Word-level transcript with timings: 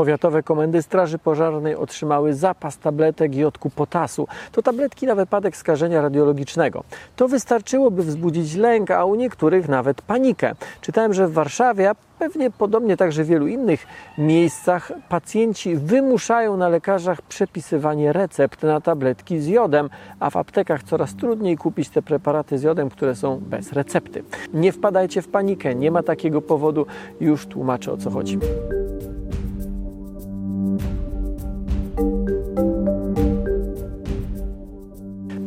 Powiatowe 0.00 0.42
komendy 0.42 0.82
Straży 0.82 1.18
Pożarnej 1.18 1.76
otrzymały 1.76 2.34
zapas 2.34 2.78
tabletek 2.78 3.34
jodku 3.34 3.70
potasu. 3.70 4.28
To 4.52 4.62
tabletki 4.62 5.06
na 5.06 5.14
wypadek 5.14 5.56
skażenia 5.56 6.02
radiologicznego. 6.02 6.84
To 7.16 7.28
wystarczyło, 7.28 7.90
by 7.90 8.02
wzbudzić 8.02 8.54
lęk, 8.54 8.90
a 8.90 9.04
u 9.04 9.14
niektórych 9.14 9.68
nawet 9.68 10.02
panikę. 10.02 10.54
Czytałem, 10.80 11.14
że 11.14 11.28
w 11.28 11.32
Warszawie, 11.32 11.90
a 11.90 11.94
pewnie 12.18 12.50
podobnie 12.50 12.96
także 12.96 13.24
w 13.24 13.26
wielu 13.26 13.46
innych 13.46 13.86
miejscach, 14.18 14.92
pacjenci 15.08 15.76
wymuszają 15.76 16.56
na 16.56 16.68
lekarzach 16.68 17.22
przepisywanie 17.22 18.12
recept 18.12 18.62
na 18.62 18.80
tabletki 18.80 19.40
z 19.40 19.46
jodem, 19.46 19.90
a 20.20 20.30
w 20.30 20.36
aptekach 20.36 20.82
coraz 20.82 21.16
trudniej 21.16 21.56
kupić 21.56 21.88
te 21.88 22.02
preparaty 22.02 22.58
z 22.58 22.62
jodem, 22.62 22.90
które 22.90 23.14
są 23.14 23.40
bez 23.40 23.72
recepty. 23.72 24.22
Nie 24.54 24.72
wpadajcie 24.72 25.22
w 25.22 25.28
panikę, 25.28 25.74
nie 25.74 25.90
ma 25.90 26.02
takiego 26.02 26.42
powodu, 26.42 26.86
już 27.20 27.46
tłumaczę 27.46 27.92
o 27.92 27.96
co 27.96 28.10
chodzi. 28.10 28.38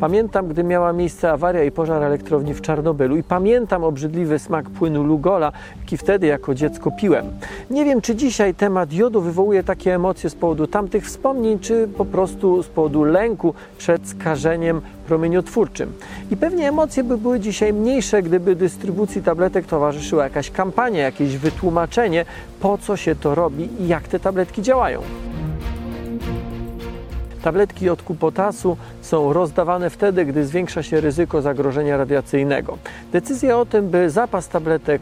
Pamiętam, 0.04 0.48
gdy 0.48 0.64
miała 0.64 0.94
miejsce 0.94 1.32
awaria 1.32 1.64
i 1.64 1.72
pożar 1.72 2.04
elektrowni 2.04 2.54
w 2.54 2.62
Czarnobylu 2.62 3.18
i 3.18 3.24
pamiętam 3.24 3.84
obrzydliwy 3.84 4.40
smak 4.40 4.70
płynu 4.70 5.04
Lugola, 5.04 5.52
jaki 5.80 5.98
wtedy 5.98 6.28
jako 6.28 6.56
dziecko 6.56 6.92
piłem. 6.92 7.26
Nie 7.70 7.86
wiem, 7.86 8.02
czy 8.02 8.16
dzisiaj 8.16 8.54
temat 8.54 8.94
jodu 8.94 9.22
wywołuje 9.22 9.64
takie 9.64 9.96
emocje 9.96 10.30
z 10.30 10.36
powodu 10.36 10.68
tamtych 10.68 11.06
wspomnień, 11.06 11.60
czy 11.60 11.88
po 11.98 12.06
prostu 12.06 12.64
z 12.64 12.68
powodu 12.68 13.04
lęku 13.04 13.54
przed 13.78 14.08
skażeniem 14.08 14.82
promieniotwórczym. 15.08 15.94
I 16.32 16.38
pewnie 16.38 16.70
emocje 16.70 17.04
by 17.04 17.18
były 17.18 17.40
dzisiaj 17.40 17.74
mniejsze, 17.74 18.24
gdyby 18.24 18.56
dystrybucji 18.56 19.22
tabletek 19.22 19.66
towarzyszyła 19.66 20.24
jakaś 20.24 20.52
kampania, 20.52 21.00
jakieś 21.00 21.38
wytłumaczenie, 21.38 22.26
po 22.60 22.78
co 22.78 22.98
się 22.98 23.16
to 23.16 23.36
robi 23.36 23.70
i 23.80 23.88
jak 23.88 24.08
te 24.08 24.20
tabletki 24.20 24.62
działają. 24.62 25.02
Tabletki 27.44 27.86
jodku 27.86 28.16
potasu 28.16 28.78
są 29.02 29.34
rozdawane 29.34 29.90
wtedy, 29.90 30.26
gdy 30.26 30.46
zwiększa 30.46 30.84
się 30.84 31.02
ryzyko 31.02 31.42
zagrożenia 31.42 31.98
radiacyjnego. 31.98 32.78
Decyzję 33.12 33.58
o 33.58 33.66
tym, 33.66 33.90
by 33.90 34.10
zapas 34.10 34.48
tabletek 34.48 35.02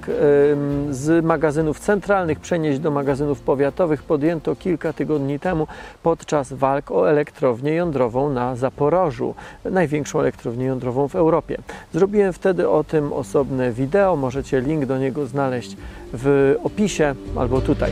z 0.90 1.26
magazynów 1.26 1.80
centralnych 1.80 2.40
przenieść 2.40 2.80
do 2.80 2.92
magazynów 2.92 3.42
powiatowych 3.42 4.04
podjęto 4.04 4.56
kilka 4.56 4.94
tygodni 4.94 5.40
temu 5.40 5.68
podczas 6.04 6.54
walk 6.54 6.92
o 6.92 7.10
elektrownię 7.10 7.74
jądrową 7.74 8.30
na 8.30 8.56
Zaporożu, 8.56 9.36
największą 9.66 10.20
elektrownię 10.20 10.66
jądrową 10.66 11.08
w 11.08 11.16
Europie. 11.16 11.58
Zrobiłem 11.94 12.34
wtedy 12.34 12.70
o 12.70 12.84
tym 12.84 13.14
osobne 13.14 13.72
wideo, 13.72 14.16
możecie 14.16 14.62
link 14.62 14.86
do 14.86 14.98
niego 14.98 15.26
znaleźć 15.26 15.78
w 16.14 16.56
opisie 16.64 17.16
albo 17.36 17.62
tutaj. 17.62 17.92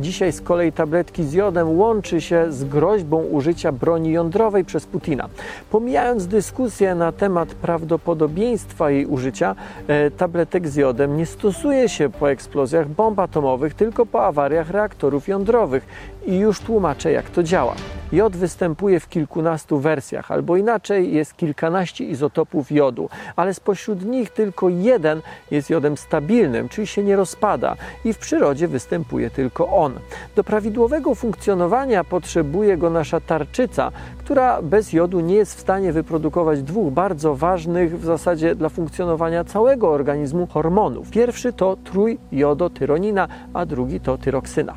Dzisiaj 0.00 0.32
z 0.32 0.40
kolei 0.40 0.72
tabletki 0.72 1.24
z 1.24 1.32
jodem 1.32 1.78
łączy 1.78 2.20
się 2.20 2.52
z 2.52 2.64
groźbą 2.64 3.22
użycia 3.22 3.72
broni 3.72 4.12
jądrowej 4.12 4.64
przez 4.64 4.86
Putina. 4.86 5.28
Pomijając 5.70 6.26
dyskusję 6.26 6.94
na 6.94 7.12
temat 7.12 7.48
prawdopodobieństwa 7.48 8.90
jej 8.90 9.06
użycia, 9.06 9.56
e, 9.88 10.10
tabletek 10.10 10.68
z 10.68 10.76
jodem 10.76 11.16
nie 11.16 11.26
stosuje 11.26 11.88
się 11.88 12.08
po 12.08 12.30
eksplozjach 12.30 12.88
bomb 12.88 13.18
atomowych, 13.18 13.74
tylko 13.74 14.06
po 14.06 14.26
awariach 14.26 14.70
reaktorów 14.70 15.28
jądrowych. 15.28 15.86
I 16.26 16.38
już 16.38 16.60
tłumaczę, 16.60 17.12
jak 17.12 17.30
to 17.30 17.42
działa. 17.42 17.74
Jod 18.14 18.36
występuje 18.36 19.00
w 19.00 19.08
kilkunastu 19.08 19.78
wersjach, 19.78 20.30
albo 20.30 20.56
inaczej 20.56 21.14
jest 21.14 21.36
kilkanaście 21.36 22.04
izotopów 22.04 22.72
jodu, 22.72 23.08
ale 23.36 23.54
spośród 23.54 24.04
nich 24.04 24.30
tylko 24.30 24.68
jeden 24.68 25.22
jest 25.50 25.70
jodem 25.70 25.96
stabilnym, 25.96 26.68
czyli 26.68 26.86
się 26.86 27.02
nie 27.02 27.16
rozpada 27.16 27.76
i 28.04 28.12
w 28.12 28.18
przyrodzie 28.18 28.68
występuje 28.68 29.30
tylko 29.30 29.68
on. 29.68 29.92
Do 30.36 30.44
prawidłowego 30.44 31.14
funkcjonowania 31.14 32.04
potrzebuje 32.04 32.76
go 32.76 32.90
nasza 32.90 33.20
tarczyca, 33.20 33.92
która 34.18 34.62
bez 34.62 34.92
jodu 34.92 35.20
nie 35.20 35.34
jest 35.34 35.56
w 35.56 35.60
stanie 35.60 35.92
wyprodukować 35.92 36.62
dwóch 36.62 36.92
bardzo 36.92 37.34
ważnych 37.34 38.00
w 38.00 38.04
zasadzie 38.04 38.54
dla 38.54 38.68
funkcjonowania 38.68 39.44
całego 39.44 39.90
organizmu 39.90 40.46
hormonów. 40.46 41.10
Pierwszy 41.10 41.52
to 41.52 41.76
trójjodotyronina, 41.84 43.28
a 43.54 43.66
drugi 43.66 44.00
to 44.00 44.18
tyroksyna. 44.18 44.74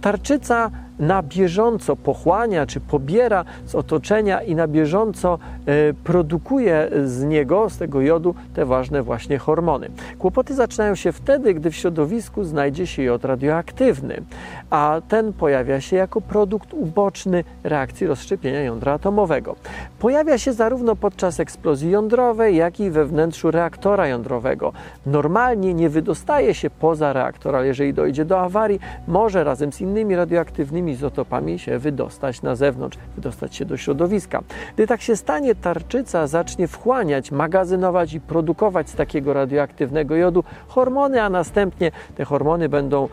Tarczyca 0.00 0.70
na 0.98 1.22
bieżąco 1.22 1.96
pochłania 1.96 2.66
czy 2.66 2.80
pobiera 2.80 3.44
z 3.66 3.74
otoczenia 3.74 4.42
i 4.42 4.54
na 4.54 4.68
bieżąco 4.68 5.38
e, 5.66 5.94
produkuje 5.94 6.90
z 7.04 7.24
niego, 7.24 7.70
z 7.70 7.78
tego 7.78 8.00
jodu, 8.00 8.34
te 8.54 8.66
ważne 8.66 9.02
właśnie 9.02 9.38
hormony. 9.38 9.88
Kłopoty 10.18 10.54
zaczynają 10.54 10.94
się 10.94 11.12
wtedy, 11.12 11.54
gdy 11.54 11.70
w 11.70 11.76
środowisku 11.76 12.44
znajdzie 12.44 12.86
się 12.86 13.02
jod 13.02 13.24
radioaktywny, 13.24 14.22
a 14.70 15.00
ten 15.08 15.32
pojawia 15.32 15.80
się 15.80 15.96
jako 15.96 16.20
produkt 16.20 16.74
uboczny 16.74 17.44
reakcji 17.64 18.06
rozszczepienia 18.06 18.60
jądra 18.60 18.92
atomowego. 18.92 19.56
Pojawia 19.98 20.38
się 20.38 20.52
zarówno 20.52 20.96
podczas 20.96 21.40
eksplozji 21.40 21.90
jądrowej, 21.90 22.56
jak 22.56 22.80
i 22.80 22.90
we 22.90 23.04
wnętrzu 23.04 23.50
reaktora 23.50 24.08
jądrowego. 24.08 24.72
Normalnie 25.06 25.74
nie 25.74 25.88
wydostaje 25.88 26.54
się 26.54 26.70
poza 26.70 27.12
reaktor, 27.12 27.56
ale 27.56 27.66
jeżeli 27.66 27.94
dojdzie 27.94 28.24
do 28.24 28.40
awarii, 28.40 28.80
może 29.08 29.44
razem 29.44 29.72
z 29.72 29.80
innymi 29.80 30.16
radioaktywnymi 30.16 30.85
izotopami 30.88 31.58
się 31.58 31.78
wydostać 31.78 32.42
na 32.42 32.56
zewnątrz, 32.56 32.98
wydostać 33.16 33.56
się 33.56 33.64
do 33.64 33.76
środowiska. 33.76 34.42
Gdy 34.74 34.86
tak 34.86 35.02
się 35.02 35.16
stanie, 35.16 35.54
tarczyca 35.54 36.26
zacznie 36.26 36.68
wchłaniać, 36.68 37.30
magazynować 37.30 38.12
i 38.12 38.20
produkować 38.20 38.90
z 38.90 38.94
takiego 38.94 39.32
radioaktywnego 39.32 40.16
jodu 40.16 40.44
hormony, 40.68 41.22
a 41.22 41.30
następnie 41.30 41.90
te 42.16 42.24
hormony 42.24 42.68
będą 42.68 43.08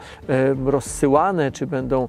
rozsyłane 0.66 1.51
czy 1.51 1.67
będą 1.67 2.07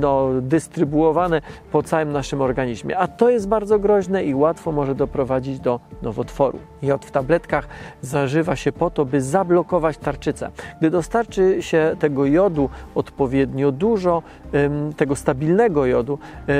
no, 0.00 0.28
dystrybuowane 0.40 1.42
po 1.72 1.82
całym 1.82 2.12
naszym 2.12 2.40
organizmie. 2.40 2.98
A 2.98 3.08
to 3.08 3.30
jest 3.30 3.48
bardzo 3.48 3.78
groźne 3.78 4.24
i 4.24 4.34
łatwo 4.34 4.72
może 4.72 4.94
doprowadzić 4.94 5.60
do 5.60 5.80
nowotworu. 6.02 6.58
Jod 6.82 7.04
w 7.04 7.10
tabletkach 7.10 7.68
zażywa 8.00 8.56
się 8.56 8.72
po 8.72 8.90
to, 8.90 9.04
by 9.04 9.20
zablokować 9.20 9.98
tarczycę. 9.98 10.50
Gdy 10.80 10.90
dostarczy 10.90 11.62
się 11.62 11.96
tego 11.98 12.26
jodu 12.26 12.70
odpowiednio 12.94 13.72
dużo, 13.72 14.15
tego 14.96 15.16
stabilnego 15.16 15.86
jodu, 15.86 16.18
e, 16.48 16.52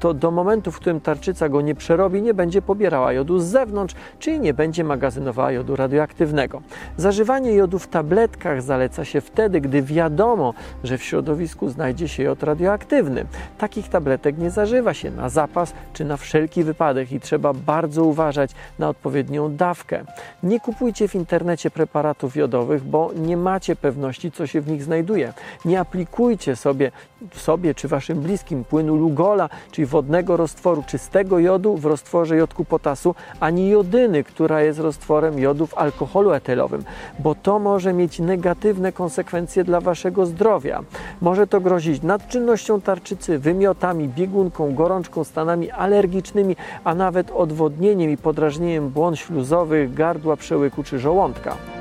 to 0.00 0.14
do 0.14 0.30
momentu, 0.30 0.72
w 0.72 0.76
którym 0.76 1.00
tarczyca 1.00 1.48
go 1.48 1.60
nie 1.60 1.74
przerobi, 1.74 2.22
nie 2.22 2.34
będzie 2.34 2.62
pobierała 2.62 3.12
jodu 3.12 3.38
z 3.38 3.44
zewnątrz, 3.44 3.94
czyli 4.18 4.40
nie 4.40 4.54
będzie 4.54 4.84
magazynowała 4.84 5.52
jodu 5.52 5.76
radioaktywnego. 5.76 6.62
Zażywanie 6.96 7.52
jodu 7.52 7.78
w 7.78 7.88
tabletkach 7.88 8.62
zaleca 8.62 9.04
się 9.04 9.20
wtedy, 9.20 9.60
gdy 9.60 9.82
wiadomo, 9.82 10.54
że 10.84 10.98
w 10.98 11.02
środowisku 11.02 11.68
znajdzie 11.68 12.08
się 12.08 12.22
jod 12.22 12.42
radioaktywny. 12.42 13.26
Takich 13.58 13.88
tabletek 13.88 14.38
nie 14.38 14.50
zażywa 14.50 14.94
się 14.94 15.10
na 15.10 15.28
zapas 15.28 15.74
czy 15.92 16.04
na 16.04 16.16
wszelki 16.16 16.64
wypadek 16.64 17.12
i 17.12 17.20
trzeba 17.20 17.52
bardzo 17.52 18.04
uważać 18.04 18.50
na 18.78 18.88
odpowiednią 18.88 19.56
dawkę. 19.56 20.04
Nie 20.42 20.60
kupujcie 20.60 21.08
w 21.08 21.14
internecie 21.14 21.70
preparatów 21.70 22.36
jodowych, 22.36 22.84
bo 22.84 23.10
nie 23.16 23.36
macie 23.36 23.76
pewności, 23.76 24.32
co 24.32 24.46
się 24.46 24.60
w 24.60 24.68
nich 24.68 24.82
znajduje. 24.82 25.32
Nie 25.64 25.80
aplikujcie 25.80 26.56
sobie 26.56 26.90
sobie 27.34 27.74
czy 27.74 27.88
waszym 27.88 28.20
bliskim 28.20 28.64
płynu 28.64 28.96
Lugola, 28.96 29.48
czyli 29.70 29.86
wodnego 29.86 30.36
roztworu 30.36 30.84
czystego 30.86 31.38
jodu 31.38 31.76
w 31.76 31.84
roztworze 31.84 32.36
jodku 32.36 32.64
potasu, 32.64 33.14
ani 33.40 33.68
jodyny, 33.68 34.24
która 34.24 34.62
jest 34.62 34.78
roztworem 34.78 35.38
jodu 35.38 35.66
w 35.66 35.78
alkoholu 35.78 36.32
etylowym, 36.32 36.84
bo 37.18 37.34
to 37.34 37.58
może 37.58 37.92
mieć 37.92 38.18
negatywne 38.18 38.92
konsekwencje 38.92 39.64
dla 39.64 39.80
waszego 39.80 40.26
zdrowia. 40.26 40.82
Może 41.20 41.46
to 41.46 41.60
grozić 41.60 42.02
nadczynnością 42.02 42.80
tarczycy, 42.80 43.38
wymiotami, 43.38 44.08
biegunką, 44.08 44.74
gorączką, 44.74 45.24
stanami 45.24 45.70
alergicznymi, 45.70 46.56
a 46.84 46.94
nawet 46.94 47.30
odwodnieniem 47.30 48.10
i 48.10 48.16
podrażnieniem 48.16 48.88
błon 48.88 49.16
śluzowych, 49.16 49.94
gardła, 49.94 50.36
przełyku 50.36 50.82
czy 50.82 50.98
żołądka. 50.98 51.75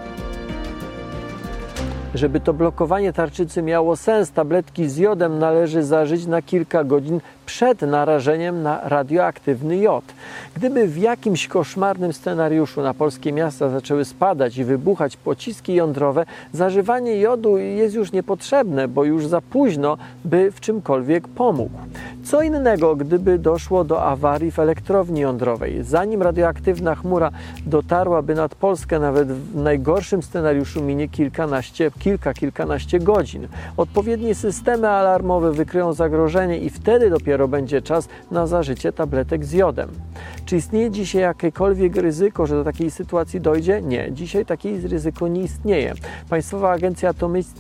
Żeby 2.15 2.39
to 2.39 2.53
blokowanie 2.53 3.13
tarczycy 3.13 3.61
miało 3.61 3.95
sens, 3.95 4.31
tabletki 4.31 4.89
z 4.89 4.97
jodem 4.97 5.39
należy 5.39 5.83
zażyć 5.83 6.25
na 6.25 6.41
kilka 6.41 6.83
godzin 6.83 7.19
przed 7.45 7.81
narażeniem 7.81 8.63
na 8.63 8.81
radioaktywny 8.83 9.77
jod. 9.77 10.03
Gdyby 10.55 10.87
w 10.87 10.97
jakimś 10.97 11.47
koszmarnym 11.47 12.13
scenariuszu 12.13 12.81
na 12.81 12.93
polskie 12.93 13.31
miasta 13.31 13.69
zaczęły 13.69 14.05
spadać 14.05 14.57
i 14.57 14.63
wybuchać 14.63 15.17
pociski 15.17 15.73
jądrowe, 15.73 16.25
zażywanie 16.53 17.19
jodu 17.19 17.57
jest 17.57 17.95
już 17.95 18.11
niepotrzebne, 18.11 18.87
bo 18.87 19.03
już 19.03 19.27
za 19.27 19.41
późno, 19.41 19.97
by 20.25 20.51
w 20.51 20.59
czymkolwiek 20.59 21.27
pomógł. 21.27 21.77
Co 22.23 22.41
innego, 22.41 22.95
gdyby 22.95 23.39
doszło 23.39 23.83
do 23.83 24.03
awarii 24.03 24.51
w 24.51 24.59
elektrowni 24.59 25.21
jądrowej. 25.21 25.83
Zanim 25.83 26.21
radioaktywna 26.21 26.95
chmura 26.95 27.31
dotarłaby 27.65 28.35
nad 28.35 28.55
Polskę, 28.55 28.99
nawet 28.99 29.31
w 29.31 29.55
najgorszym 29.55 30.23
scenariuszu 30.23 30.81
minie 30.81 31.09
kilkanaście, 31.09 31.91
kilka, 31.99 32.33
kilkanaście 32.33 32.99
godzin. 32.99 33.47
Odpowiednie 33.77 34.35
systemy 34.35 34.89
alarmowe 34.89 35.51
wykryją 35.51 35.93
zagrożenie 35.93 36.57
i 36.57 36.69
wtedy 36.69 37.09
dopiero 37.09 37.34
dopiero 37.35 37.47
będzie 37.47 37.81
czas 37.81 38.07
na 38.31 38.47
zażycie 38.47 38.91
tabletek 38.91 39.45
z 39.45 39.51
jodem. 39.51 39.89
Czy 40.45 40.57
istnieje 40.57 40.91
dzisiaj 40.91 41.21
jakiekolwiek 41.21 41.95
ryzyko, 41.95 42.47
że 42.47 42.55
do 42.55 42.63
takiej 42.63 42.91
sytuacji 42.91 43.41
dojdzie? 43.41 43.81
Nie, 43.81 44.11
dzisiaj 44.11 44.45
takie 44.45 44.79
ryzyko 44.87 45.27
nie 45.27 45.41
istnieje. 45.41 45.93
Państwowa 46.29 46.71
Agencja 46.71 47.11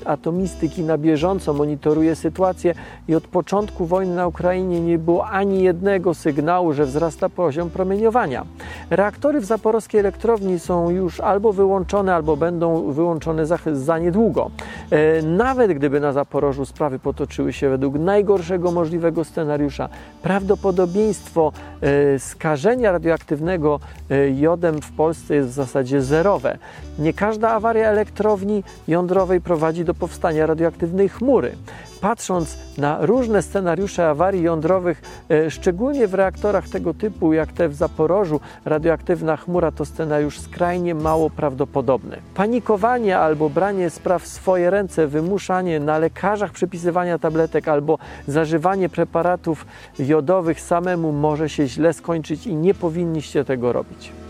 Atomistyki 0.05 0.83
na 0.83 0.97
bieżąco 0.97 1.53
monitoruje 1.53 2.15
sytuację 2.15 2.75
i 3.07 3.15
od 3.15 3.27
początku 3.27 3.85
wojny 3.85 4.15
na 4.15 4.27
Ukrainie 4.27 4.81
nie 4.81 4.97
było 4.97 5.27
ani 5.27 5.63
jednego 5.63 6.13
sygnału, 6.13 6.73
że 6.73 6.85
wzrasta 6.85 7.29
poziom 7.29 7.69
promieniowania. 7.69 8.45
Reaktory 8.89 9.39
w 9.39 9.45
zaporowskiej 9.45 9.99
elektrowni 9.99 10.59
są 10.59 10.89
już 10.89 11.19
albo 11.19 11.53
wyłączone, 11.53 12.15
albo 12.15 12.37
będą 12.37 12.91
wyłączone 12.91 13.45
za, 13.45 13.57
za 13.73 13.99
niedługo. 13.99 14.51
E, 14.91 15.21
nawet 15.21 15.73
gdyby 15.73 15.99
na 15.99 16.11
Zaporożu 16.11 16.65
sprawy 16.65 16.99
potoczyły 16.99 17.53
się 17.53 17.69
według 17.69 17.95
najgorszego 17.95 18.71
możliwego 18.71 19.23
scenariusza, 19.23 19.64
prawdopodobieństwo 20.21 21.51
e, 21.81 22.19
skażenia 22.19 22.91
radioaktywnego 22.91 23.79
e, 24.09 24.29
jodem 24.29 24.81
w 24.81 24.91
Polsce 24.91 25.35
jest 25.35 25.49
w 25.49 25.53
zasadzie 25.53 26.01
zerowe. 26.01 26.57
Nie 26.99 27.13
każda 27.13 27.51
awaria 27.51 27.89
elektrowni 27.89 28.63
jądrowej 28.87 29.41
prowadzi 29.41 29.85
do 29.85 29.93
powstania 29.93 30.45
radioaktywnej 30.45 31.09
chmury 31.09 31.55
patrząc 32.05 32.57
na 32.77 33.05
różne 33.05 33.41
scenariusze 33.41 34.09
awarii 34.09 34.43
jądrowych, 34.43 35.01
e, 35.29 35.51
szczególnie 35.51 36.07
w 36.07 36.13
reaktorach 36.13 36.69
tego 36.69 36.93
typu 36.93 37.33
jak 37.33 37.51
te 37.51 37.69
w 37.69 37.75
Zaporożu, 37.75 38.39
radioaktywna 38.65 39.37
chmura 39.37 39.71
to 39.71 39.85
scenariusz 39.85 40.39
skrajnie 40.39 40.95
mało 40.95 41.29
prawdopodobny. 41.29 42.17
Panikowanie 42.35 43.17
albo 43.17 43.49
branie 43.49 43.89
spraw 43.89 44.23
w 44.23 44.27
swoje 44.27 44.69
ręce, 44.69 45.07
wymuszanie 45.07 45.79
na 45.79 45.97
lekarzach 45.97 46.51
przepisywania 46.51 47.19
tabletek 47.19 47.67
albo 47.67 47.97
zażywanie 48.27 48.89
preparatów 48.89 49.65
jodowych 49.99 50.61
samemu 50.61 51.11
może 51.11 51.49
się 51.49 51.67
źle 51.67 51.93
skończyć 51.93 52.47
i 52.47 52.55
nie 52.55 52.73
powinniście 52.73 53.45
tego 53.45 53.73
robić. 53.73 54.24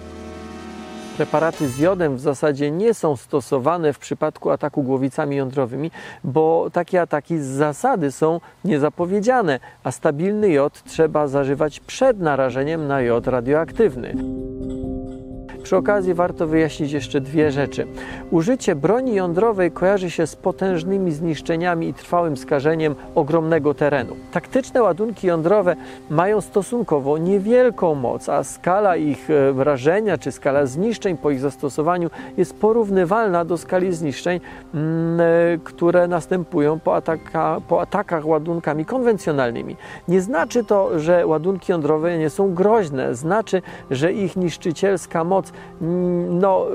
Preparaty 1.17 1.69
z 1.69 1.77
jodem 1.77 2.15
w 2.15 2.19
zasadzie 2.19 2.71
nie 2.71 2.93
są 2.93 3.15
stosowane 3.15 3.93
w 3.93 3.99
przypadku 3.99 4.51
ataku 4.51 4.83
głowicami 4.83 5.35
jądrowymi, 5.35 5.91
bo 6.23 6.69
takie 6.73 7.01
ataki 7.01 7.39
z 7.39 7.45
zasady 7.45 8.11
są 8.11 8.39
niezapowiedziane, 8.65 9.59
a 9.83 9.91
stabilny 9.91 10.49
jod 10.49 10.83
trzeba 10.83 11.27
zażywać 11.27 11.79
przed 11.79 12.19
narażeniem 12.19 12.87
na 12.87 13.01
jod 13.01 13.27
radioaktywny. 13.27 14.15
Przy 15.65 15.77
okazji 15.77 16.13
warto 16.13 16.47
wyjaśnić 16.47 16.91
jeszcze 16.91 17.21
dwie 17.21 17.51
rzeczy. 17.51 17.87
Użycie 18.31 18.75
broni 18.75 19.15
jądrowej 19.15 19.71
kojarzy 19.71 20.11
się 20.11 20.27
z 20.27 20.35
potężnymi 20.35 21.11
zniszczeniami 21.11 21.87
i 21.87 21.93
trwałym 21.93 22.37
skażeniem 22.37 22.95
ogromnego 23.15 23.73
terenu. 23.73 24.15
Taktyczne 24.31 24.83
ładunki 24.83 25.27
jądrowe 25.27 25.75
mają 26.09 26.41
stosunkowo 26.41 27.17
niewielką 27.17 27.95
moc, 27.95 28.29
a 28.29 28.43
skala 28.43 28.95
ich 28.95 29.29
e, 29.29 29.63
rażenia 29.63 30.17
czy 30.17 30.31
skala 30.31 30.65
zniszczeń 30.65 31.17
po 31.17 31.31
ich 31.31 31.39
zastosowaniu 31.39 32.09
jest 32.37 32.59
porównywalna 32.59 33.45
do 33.45 33.57
skali 33.57 33.93
zniszczeń, 33.93 34.39
mm, 34.73 35.19
e, 35.19 35.23
które 35.63 36.07
następują 36.07 36.79
po, 36.79 36.95
ataka, 36.95 37.61
po 37.67 37.81
atakach 37.81 38.25
ładunkami 38.27 38.85
konwencjonalnymi. 38.85 39.75
Nie 40.07 40.21
znaczy 40.21 40.63
to, 40.63 40.99
że 40.99 41.27
ładunki 41.27 41.71
jądrowe 41.71 42.17
nie 42.17 42.29
są 42.29 42.53
groźne, 42.53 43.15
znaczy, 43.15 43.61
że 43.91 44.13
ich 44.13 44.35
niszczycielska 44.35 45.23
moc 45.23 45.54
no, 46.29 46.65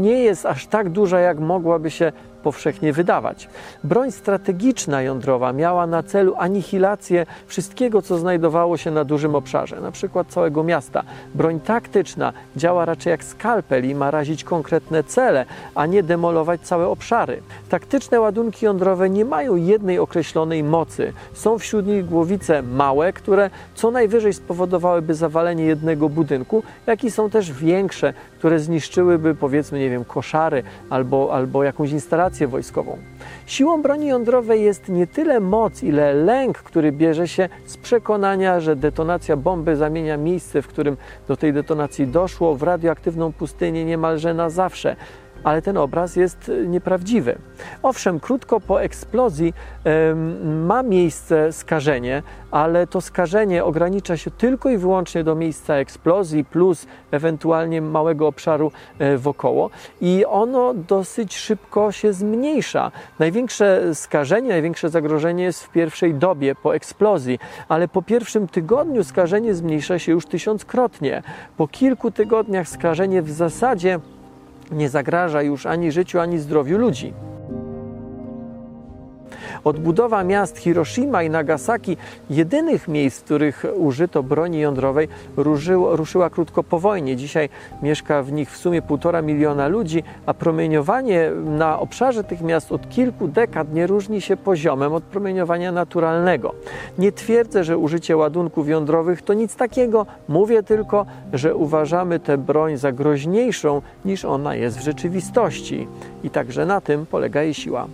nie 0.00 0.22
jest 0.22 0.46
aż 0.46 0.66
tak 0.66 0.88
duża, 0.88 1.20
jak 1.20 1.40
mogłaby 1.40 1.90
się 1.90 2.12
powszechnie 2.42 2.92
wydawać. 2.92 3.48
Broń 3.84 4.12
strategiczna 4.12 5.02
jądrowa 5.02 5.52
miała 5.52 5.86
na 5.86 6.02
celu 6.02 6.34
anihilację 6.38 7.26
wszystkiego, 7.46 8.02
co 8.02 8.18
znajdowało 8.18 8.76
się 8.76 8.90
na 8.90 9.04
dużym 9.04 9.34
obszarze, 9.34 9.80
na 9.80 9.90
przykład 9.90 10.26
całego 10.28 10.64
miasta. 10.64 11.02
Broń 11.34 11.60
taktyczna 11.60 12.32
działa 12.56 12.84
raczej 12.84 13.10
jak 13.10 13.24
skalpel 13.24 13.88
i 13.88 13.94
ma 13.94 14.10
razić 14.10 14.44
konkretne 14.44 15.04
cele, 15.04 15.44
a 15.74 15.86
nie 15.86 16.02
demolować 16.02 16.60
całe 16.60 16.88
obszary. 16.88 17.42
Taktyczne 17.68 18.20
ładunki 18.20 18.64
jądrowe 18.64 19.10
nie 19.10 19.24
mają 19.24 19.56
jednej 19.56 19.98
określonej 19.98 20.64
mocy. 20.64 21.12
Są 21.32 21.58
wśród 21.58 21.86
nich 21.86 22.06
głowice 22.06 22.62
małe, 22.62 23.12
które 23.12 23.50
co 23.74 23.90
najwyżej 23.90 24.32
spowodowałyby 24.32 25.14
zawalenie 25.14 25.64
jednego 25.64 26.08
budynku, 26.08 26.62
jak 26.86 27.04
i 27.04 27.10
są 27.10 27.30
też 27.30 27.52
większe, 27.52 28.14
które 28.38 28.60
zniszczyłyby 28.60 29.34
powiedzmy, 29.34 29.78
nie 29.78 29.90
wiem, 29.90 30.04
koszary 30.04 30.62
albo, 30.90 31.28
albo 31.32 31.64
jakąś 31.64 31.90
instalację 31.90 32.29
wojskową. 32.46 32.98
Siłą 33.46 33.82
broni 33.82 34.06
jądrowej 34.06 34.62
jest 34.62 34.88
nie 34.88 35.06
tyle 35.06 35.40
moc, 35.40 35.82
ile 35.82 36.14
lęk, 36.14 36.58
który 36.58 36.92
bierze 36.92 37.28
się 37.28 37.48
z 37.66 37.76
przekonania, 37.76 38.60
że 38.60 38.76
detonacja 38.76 39.36
bomby 39.36 39.76
zamienia 39.76 40.16
miejsce, 40.16 40.62
w 40.62 40.68
którym 40.68 40.96
do 41.28 41.36
tej 41.36 41.52
detonacji 41.52 42.06
doszło, 42.06 42.54
w 42.54 42.62
radioaktywną 42.62 43.32
pustynię 43.32 43.84
niemalże 43.84 44.34
na 44.34 44.50
zawsze 44.50 44.96
ale 45.44 45.62
ten 45.62 45.76
obraz 45.76 46.16
jest 46.16 46.50
nieprawdziwy. 46.66 47.38
Owszem, 47.82 48.20
krótko 48.20 48.60
po 48.60 48.82
eksplozji 48.82 49.54
ma 50.44 50.82
miejsce 50.82 51.52
skażenie, 51.52 52.22
ale 52.50 52.86
to 52.86 53.00
skażenie 53.00 53.64
ogranicza 53.64 54.16
się 54.16 54.30
tylko 54.30 54.70
i 54.70 54.76
wyłącznie 54.78 55.24
do 55.24 55.34
miejsca 55.34 55.74
eksplozji 55.74 56.44
plus 56.44 56.86
ewentualnie 57.10 57.82
małego 57.82 58.26
obszaru 58.26 58.72
e, 58.98 59.18
wokoło 59.18 59.70
i 60.00 60.24
ono 60.28 60.74
dosyć 60.74 61.36
szybko 61.36 61.92
się 61.92 62.12
zmniejsza. 62.12 62.92
Największe 63.18 63.94
skażenie, 63.94 64.48
największe 64.48 64.88
zagrożenie 64.88 65.44
jest 65.44 65.64
w 65.64 65.70
pierwszej 65.70 66.14
dobie 66.14 66.54
po 66.54 66.74
eksplozji, 66.74 67.38
ale 67.68 67.88
po 67.88 68.02
pierwszym 68.02 68.48
tygodniu 68.48 69.04
skażenie 69.04 69.54
zmniejsza 69.54 69.98
się 69.98 70.12
już 70.12 70.26
tysiąckrotnie. 70.26 71.22
Po 71.56 71.68
kilku 71.68 72.10
tygodniach 72.10 72.68
skażenie 72.68 73.22
w 73.22 73.30
zasadzie 73.30 74.00
nie 74.70 74.88
zagraża 74.88 75.42
już 75.42 75.66
ani 75.66 75.92
życiu, 75.92 76.20
ani 76.20 76.38
zdrowiu 76.38 76.78
ludzi. 76.78 77.12
Odbudowa 79.64 80.24
miast 80.24 80.58
Hiroshima 80.58 81.22
i 81.22 81.30
Nagasaki, 81.30 81.96
jedynych 82.30 82.88
miejsc, 82.88 83.20
w 83.20 83.24
których 83.24 83.64
użyto 83.76 84.22
broni 84.22 84.60
jądrowej, 84.60 85.08
ruszyło, 85.36 85.96
ruszyła 85.96 86.30
krótko 86.30 86.62
po 86.62 86.80
wojnie. 86.80 87.16
Dzisiaj 87.16 87.48
mieszka 87.82 88.22
w 88.22 88.32
nich 88.32 88.50
w 88.50 88.56
sumie 88.56 88.82
półtora 88.82 89.22
miliona 89.22 89.68
ludzi, 89.68 90.02
a 90.26 90.34
promieniowanie 90.34 91.30
na 91.44 91.78
obszarze 91.78 92.24
tych 92.24 92.40
miast 92.40 92.72
od 92.72 92.88
kilku 92.88 93.28
dekad 93.28 93.74
nie 93.74 93.86
różni 93.86 94.20
się 94.20 94.36
poziomem 94.36 94.92
od 94.92 95.04
promieniowania 95.04 95.72
naturalnego. 95.72 96.54
Nie 96.98 97.12
twierdzę, 97.12 97.64
że 97.64 97.78
użycie 97.78 98.16
ładunków 98.16 98.68
jądrowych 98.68 99.22
to 99.22 99.34
nic 99.34 99.56
takiego. 99.56 100.06
Mówię 100.28 100.62
tylko, 100.62 101.06
że 101.32 101.54
uważamy 101.54 102.18
tę 102.20 102.38
broń 102.38 102.76
za 102.76 102.92
groźniejszą 102.92 103.82
niż 104.04 104.24
ona 104.24 104.54
jest 104.54 104.78
w 104.78 104.82
rzeczywistości. 104.82 105.88
I 106.24 106.30
także 106.30 106.66
na 106.66 106.80
tym 106.80 107.06
polega 107.06 107.42
jej 107.42 107.54
siła. 107.54 107.86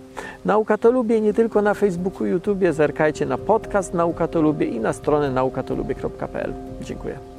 Nauka 0.45 0.77
to 0.77 0.91
lubię 0.91 1.21
nie 1.21 1.33
tylko 1.33 1.61
na 1.61 1.73
Facebooku 1.73 2.25
YouTube. 2.25 2.63
Zerkajcie 2.71 3.25
na 3.25 3.37
podcast 3.37 3.93
Nauka 3.93 4.27
to 4.27 4.41
lubię 4.41 4.65
i 4.65 4.79
na 4.79 4.93
stronę 4.93 5.31
naukatolubie.pl. 5.31 6.53
Dziękuję. 6.81 7.36